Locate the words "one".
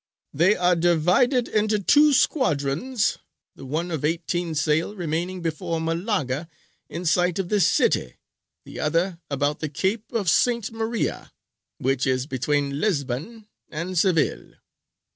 3.67-3.91